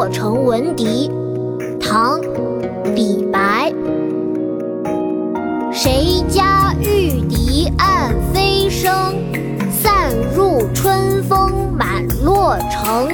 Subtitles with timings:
[0.00, 1.10] 落城闻笛，
[1.78, 2.18] 唐
[2.94, 3.70] 李白。
[5.70, 8.90] 谁家玉笛暗飞声，
[9.70, 13.10] 散入春风满洛城。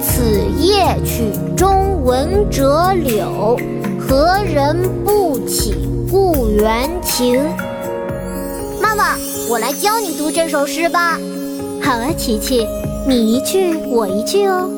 [0.00, 0.22] 此
[0.58, 3.58] 夜曲中闻折柳，
[4.00, 5.74] 何人不起
[6.10, 7.38] 故园情。
[8.80, 9.14] 妈妈，
[9.50, 11.18] 我来教你读这首诗吧。
[11.82, 12.66] 好啊，琪琪，
[13.06, 14.70] 你一句我一句哦。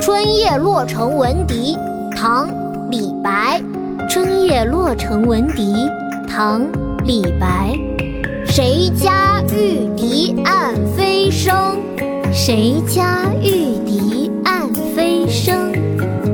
[0.00, 1.76] 春夜洛城闻笛》
[2.16, 2.48] 唐·
[2.90, 3.60] 李白。
[4.08, 5.88] 春夜洛城闻笛，
[6.28, 6.62] 唐·
[7.04, 7.78] 李白。
[8.46, 11.76] 谁家玉笛暗飞声？
[12.32, 15.72] 谁家玉笛暗飞声？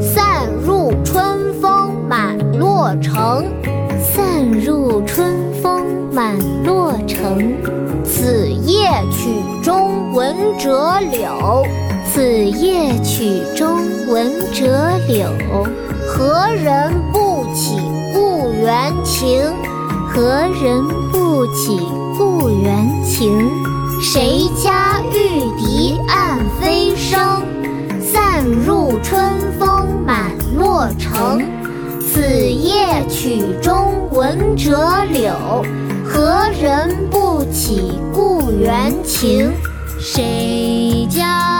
[0.00, 3.44] 散入春风满洛城。
[4.00, 7.54] 散入春风满洛城。
[8.04, 9.30] 此夜曲
[9.62, 11.64] 中闻折柳。
[12.20, 15.26] 此夜曲中闻折柳。
[16.06, 17.80] 何人不起
[18.12, 19.40] 故园情？
[20.06, 21.80] 何人不起
[22.18, 23.50] 故园情？
[24.02, 27.18] 谁家玉笛暗飞声？
[28.02, 31.42] 散入春风满洛城。
[32.06, 35.32] 此夜曲中闻折柳。
[36.04, 39.50] 何人不起故园情？
[39.98, 41.59] 谁家